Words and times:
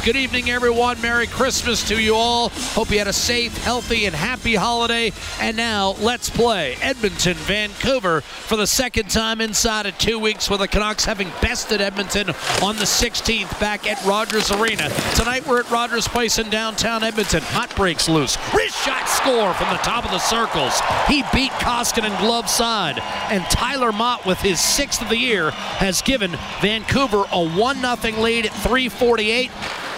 Good 0.00 0.16
evening, 0.16 0.50
everyone. 0.50 1.00
Merry 1.00 1.26
Christmas 1.26 1.86
to 1.88 2.00
you 2.00 2.14
all. 2.14 2.50
Hope 2.50 2.90
you 2.90 2.98
had 2.98 3.06
a 3.06 3.12
safe, 3.12 3.56
healthy, 3.58 4.06
and 4.06 4.14
happy 4.14 4.54
holiday. 4.54 5.12
And 5.40 5.56
now, 5.56 5.94
let's 6.00 6.28
play 6.28 6.76
Edmonton, 6.82 7.34
Vancouver 7.34 8.20
for 8.20 8.56
the 8.56 8.66
second 8.66 9.08
time 9.08 9.40
inside 9.40 9.86
of 9.86 9.96
two 9.96 10.18
weeks 10.18 10.50
with 10.50 10.60
the 10.60 10.68
Canucks 10.68 11.04
having 11.04 11.30
bested 11.40 11.80
Edmonton 11.80 12.30
on 12.62 12.76
the 12.76 12.84
16th 12.84 13.58
back 13.60 13.86
at 13.86 14.02
Rogers 14.04 14.50
Arena. 14.50 14.90
Tonight, 15.16 15.46
we're 15.46 15.60
at 15.60 15.70
Rogers 15.70 16.06
Place 16.08 16.38
in 16.38 16.50
downtown 16.50 17.02
Edmonton. 17.02 17.42
Hot 17.42 17.74
breaks 17.74 18.08
loose. 18.08 18.36
Wrist 18.54 18.76
shot 18.84 19.08
score 19.08 19.54
from 19.54 19.70
the 19.70 19.82
top 19.82 20.04
of 20.04 20.10
the 20.10 20.18
circles. 20.18 20.80
He 21.08 21.22
beat 21.32 21.52
Koskinen 21.52 22.18
glove 22.20 22.50
side. 22.50 22.98
And 23.30 23.42
Tyler 23.44 23.92
Motte, 23.92 24.26
with 24.26 24.40
his 24.40 24.60
sixth 24.60 25.00
of 25.00 25.08
the 25.08 25.18
year, 25.18 25.50
has 25.50 26.02
given 26.02 26.36
Vancouver 26.60 27.24
a 27.32 27.48
1 27.48 27.76
0 27.76 28.22
lead 28.22 28.46
at 28.46 28.52
348 28.52 29.50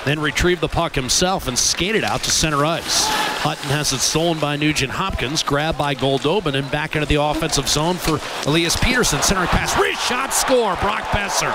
then 0.07 0.21
retrieved 0.21 0.61
the 0.61 0.69
puck 0.69 0.95
himself 0.95 1.49
and 1.49 1.59
skated 1.59 2.05
out 2.05 2.23
to 2.23 2.31
center 2.31 2.65
ice. 2.65 3.07
Hutton 3.43 3.71
has 3.71 3.93
it 3.93 3.99
stolen 3.99 4.39
by 4.39 4.57
Nugent 4.57 4.93
Hopkins, 4.93 5.43
grabbed 5.43 5.77
by 5.77 5.95
Goldobin, 5.95 6.55
and 6.55 6.71
back 6.71 6.95
into 6.95 7.07
the 7.07 7.21
offensive 7.21 7.69
zone 7.69 7.97
for 7.97 8.21
Elias 8.49 8.77
Pettersson. 8.77 9.23
Centering 9.23 9.49
pass, 9.49 9.79
wrist 9.79 10.01
shot, 10.07 10.33
score, 10.33 10.77
Brock 10.77 11.03
Boeser. 11.11 11.53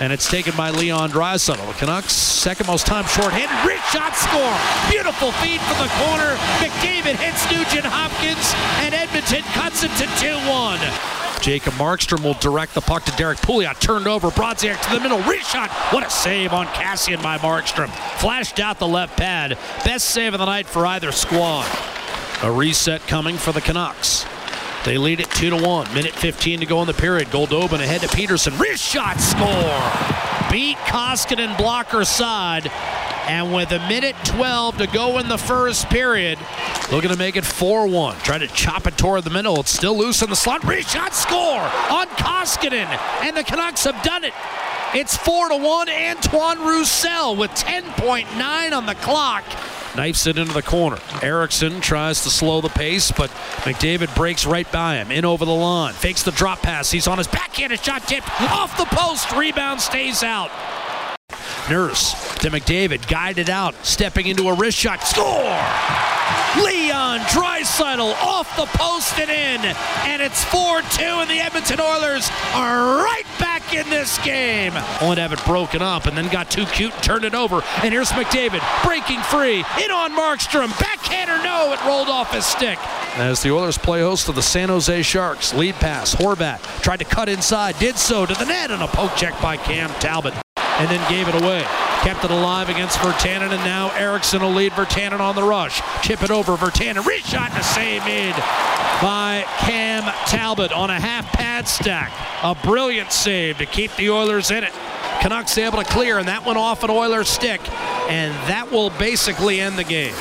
And 0.00 0.12
it's 0.12 0.30
taken 0.30 0.54
by 0.56 0.70
Leon 0.70 1.10
Draisaitl. 1.10 1.66
The 1.66 1.74
Canucks, 1.74 2.12
second 2.12 2.68
most 2.68 2.86
time 2.86 3.04
short-handed, 3.04 3.66
wrist 3.66 3.84
shot, 3.90 4.14
score. 4.14 4.56
Beautiful 4.88 5.32
feed 5.42 5.60
from 5.60 5.78
the 5.82 5.90
corner. 6.06 6.38
McDavid 6.62 7.18
hits 7.18 7.44
Nugent 7.50 7.84
Hopkins, 7.84 8.54
and 8.86 8.94
Edmonton 9.28 9.52
cuts 9.52 9.82
it 9.82 9.90
to 9.98 10.04
2-1. 10.24 11.42
Jacob 11.42 11.74
Markstrom 11.74 12.24
will 12.24 12.32
direct 12.34 12.72
the 12.72 12.80
puck 12.80 13.04
to 13.04 13.12
Derrick 13.12 13.36
Pouliot. 13.38 13.78
Turned 13.78 14.06
over, 14.06 14.30
Brodziak 14.30 14.80
to 14.80 14.94
the 14.94 15.00
middle. 15.00 15.20
Wrist 15.20 15.50
shot. 15.50 15.70
What 15.92 16.06
a 16.06 16.08
save 16.08 16.54
on 16.54 16.66
Kassian 16.68 17.22
by 17.22 17.36
Markstrom. 17.36 17.90
Flashed 18.18 18.58
out 18.58 18.78
the 18.78 18.88
left 18.88 19.18
pad. 19.18 19.58
Best 19.84 20.06
save 20.06 20.32
of 20.32 20.40
the 20.40 20.46
night 20.46 20.66
for 20.66 20.86
either 20.86 21.12
squad. 21.12 21.68
A 22.42 22.50
reset 22.50 23.06
coming 23.06 23.36
for 23.36 23.52
the 23.52 23.60
Canucks. 23.60 24.24
They 24.86 24.96
lead 24.96 25.20
it 25.20 25.30
2 25.32 25.50
to 25.50 25.56
1. 25.62 25.92
Minute 25.92 26.14
15 26.14 26.60
to 26.60 26.66
go 26.66 26.80
in 26.80 26.86
the 26.86 26.94
period. 26.94 27.28
Goldobin 27.28 27.80
ahead 27.80 28.00
to 28.00 28.08
Pettersson. 28.08 28.58
Wrist 28.58 28.82
shot 28.82 29.20
score. 29.20 30.50
Beat 30.50 30.78
Koskinen 30.78 31.54
blocker 31.58 32.06
side. 32.06 32.70
And 33.28 33.54
with 33.54 33.72
a 33.72 33.78
minute 33.80 34.16
12 34.24 34.78
to 34.78 34.86
go 34.86 35.18
in 35.18 35.28
the 35.28 35.36
first 35.36 35.88
period, 35.90 36.38
looking 36.90 37.10
to 37.10 37.16
make 37.16 37.36
it 37.36 37.44
4 37.44 37.86
1. 37.86 38.16
Trying 38.20 38.40
to 38.40 38.48
chop 38.48 38.86
it 38.86 38.96
toward 38.96 39.24
the 39.24 39.30
middle. 39.30 39.60
It's 39.60 39.70
still 39.70 39.96
loose 39.96 40.22
in 40.22 40.30
the 40.30 40.36
slot. 40.36 40.64
Wrist 40.64 40.90
shot 40.90 41.14
score 41.14 41.60
on 41.60 42.06
Koskinen. 42.16 42.86
And 43.22 43.36
the 43.36 43.44
Canucks 43.44 43.84
have 43.84 44.02
done 44.02 44.24
it. 44.24 44.32
It's 44.94 45.18
4-1. 45.18 45.88
Antoine 46.10 46.60
Roussel 46.60 47.36
with 47.36 47.50
10.9 47.50 48.72
on 48.72 48.86
the 48.86 48.94
clock. 48.94 49.44
Knifes 49.94 50.26
it 50.26 50.38
into 50.38 50.54
the 50.54 50.62
corner. 50.62 50.98
Eriksson 51.22 51.82
tries 51.82 52.22
to 52.22 52.30
slow 52.30 52.62
the 52.62 52.70
pace, 52.70 53.12
but 53.12 53.28
McDavid 53.64 54.14
breaks 54.14 54.46
right 54.46 54.70
by 54.72 54.96
him. 54.96 55.10
In 55.10 55.26
over 55.26 55.44
the 55.44 55.54
line. 55.54 55.92
Fakes 55.92 56.22
the 56.22 56.30
drop 56.30 56.62
pass. 56.62 56.90
He's 56.90 57.06
on 57.06 57.18
his 57.18 57.26
backhanded 57.26 57.84
shot 57.84 58.02
tipped 58.08 58.30
off 58.40 58.78
the 58.78 58.86
post. 58.86 59.30
Rebound 59.32 59.80
stays 59.80 60.22
out. 60.22 60.50
Nurse 61.70 62.12
to 62.38 62.50
McDavid, 62.50 63.08
guided 63.08 63.50
out, 63.50 63.74
stepping 63.84 64.26
into 64.26 64.48
a 64.48 64.54
wrist 64.54 64.78
shot. 64.78 65.02
Score! 65.02 65.58
Leon 66.64 67.20
Draisaitl 67.20 68.14
off 68.22 68.56
the 68.56 68.66
post 68.66 69.18
and 69.18 69.30
in, 69.30 69.76
and 70.06 70.22
it's 70.22 70.44
4-2, 70.46 71.22
and 71.22 71.30
the 71.30 71.40
Edmonton 71.40 71.80
Oilers 71.80 72.30
are 72.54 73.02
right 73.02 73.26
back 73.38 73.74
in 73.74 73.88
this 73.90 74.18
game. 74.24 74.72
Only 75.00 75.16
to 75.16 75.22
have 75.22 75.32
it 75.32 75.44
broken 75.44 75.82
up, 75.82 76.06
and 76.06 76.16
then 76.16 76.28
got 76.28 76.50
too 76.50 76.64
cute 76.66 76.94
and 76.94 77.02
turned 77.02 77.24
it 77.24 77.34
over. 77.34 77.62
And 77.82 77.92
here's 77.92 78.10
McDavid 78.10 78.62
breaking 78.82 79.20
free, 79.22 79.58
in 79.82 79.90
on 79.90 80.12
Markstrom, 80.12 80.68
backhander, 80.80 81.42
no, 81.44 81.72
it 81.72 81.84
rolled 81.84 82.08
off 82.08 82.32
his 82.32 82.46
stick. 82.46 82.78
As 83.16 83.42
the 83.42 83.52
Oilers 83.52 83.78
play 83.78 84.00
host 84.00 84.26
to 84.26 84.32
the 84.32 84.42
San 84.42 84.68
Jose 84.68 85.02
Sharks, 85.02 85.52
lead 85.54 85.74
pass, 85.74 86.14
Horvat 86.14 86.60
tried 86.82 86.98
to 86.98 87.04
cut 87.04 87.28
inside, 87.28 87.78
did 87.78 87.96
so 87.96 88.24
to 88.24 88.34
the 88.34 88.46
net, 88.46 88.70
and 88.70 88.82
a 88.82 88.88
poke 88.88 89.14
check 89.16 89.40
by 89.42 89.56
Cam 89.58 89.90
Talbot 90.00 90.34
and 90.78 90.88
then 90.88 91.10
gave 91.10 91.28
it 91.28 91.34
away. 91.42 91.62
Kept 92.02 92.24
it 92.24 92.30
alive 92.30 92.68
against 92.68 92.98
Virtanen, 92.98 93.50
and 93.50 93.64
now 93.64 93.90
Eriksson 93.90 94.40
will 94.40 94.52
lead 94.52 94.72
Virtanen 94.72 95.20
on 95.20 95.34
the 95.34 95.42
rush. 95.42 95.82
Chip 96.02 96.22
it 96.22 96.30
over, 96.30 96.56
Virtanen, 96.56 97.04
reach 97.04 97.24
shot 97.24 97.50
and 97.50 97.60
a 97.60 97.64
save 97.64 98.04
made 98.04 98.34
by 99.02 99.44
Cam 99.58 100.04
Talbot 100.26 100.72
on 100.72 100.90
a 100.90 101.00
half 101.00 101.26
pad 101.32 101.66
stack. 101.66 102.12
A 102.42 102.54
brilliant 102.54 103.12
save 103.12 103.58
to 103.58 103.66
keep 103.66 103.94
the 103.96 104.10
Oilers 104.10 104.50
in 104.50 104.62
it. 104.62 104.72
Canucks 105.20 105.58
able 105.58 105.78
to 105.78 105.84
clear, 105.84 106.18
and 106.18 106.28
that 106.28 106.46
went 106.46 106.58
off 106.58 106.84
an 106.84 106.90
Oilers 106.90 107.28
stick, 107.28 107.60
and 108.08 108.32
that 108.48 108.70
will 108.70 108.90
basically 108.90 109.60
end 109.60 109.76
the 109.76 109.84
game. 109.84 110.14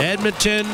Edmonton 0.00 0.66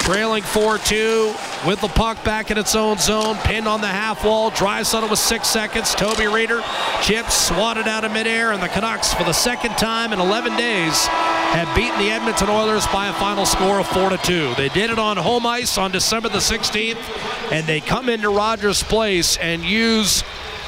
trailing 0.00 0.42
4-2 0.44 1.51
with 1.66 1.80
the 1.80 1.88
puck 1.88 2.22
back 2.24 2.50
in 2.50 2.58
its 2.58 2.74
own 2.74 2.98
zone, 2.98 3.36
pinned 3.44 3.68
on 3.68 3.80
the 3.80 3.86
half 3.86 4.24
wall. 4.24 4.50
Draisaitl 4.50 5.08
with 5.08 5.18
six 5.18 5.48
seconds. 5.48 5.94
Toby 5.94 6.24
Rieder 6.24 6.62
chips 7.02 7.34
swatted 7.34 7.86
out 7.86 8.04
of 8.04 8.12
midair, 8.12 8.52
and 8.52 8.62
the 8.62 8.68
Canucks, 8.68 9.14
for 9.14 9.24
the 9.24 9.32
second 9.32 9.72
time 9.72 10.12
in 10.12 10.20
11 10.20 10.56
days, 10.56 11.06
have 11.06 11.74
beaten 11.76 11.98
the 11.98 12.10
Edmonton 12.10 12.48
Oilers 12.48 12.86
by 12.88 13.08
a 13.08 13.12
final 13.14 13.46
score 13.46 13.78
of 13.78 13.86
four 13.88 14.10
to 14.10 14.18
two. 14.18 14.54
They 14.56 14.70
did 14.70 14.90
it 14.90 14.98
on 14.98 15.16
home 15.16 15.46
ice 15.46 15.78
on 15.78 15.92
December 15.92 16.28
the 16.28 16.38
16th, 16.38 17.52
and 17.52 17.66
they 17.66 17.80
come 17.80 18.08
into 18.08 18.28
Rogers 18.28 18.82
Place 18.82 19.36
and 19.36 19.62
use 19.62 20.24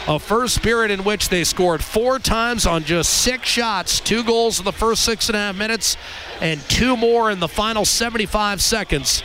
a 0.06 0.18
first 0.18 0.62
period 0.62 0.90
in 0.90 1.02
which 1.02 1.28
they 1.30 1.44
scored 1.44 1.82
four 1.82 2.18
times 2.18 2.66
on 2.66 2.84
just 2.84 3.22
six 3.22 3.48
shots, 3.48 4.00
two 4.00 4.22
goals 4.22 4.58
in 4.58 4.64
the 4.64 4.72
first 4.72 5.02
six 5.02 5.28
and 5.28 5.36
a 5.36 5.38
half 5.38 5.56
minutes, 5.56 5.96
and 6.40 6.60
two 6.68 6.96
more 6.96 7.30
in 7.30 7.40
the 7.40 7.48
final 7.48 7.84
75 7.84 8.62
seconds 8.62 9.22